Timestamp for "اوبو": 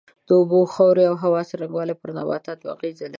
0.39-0.59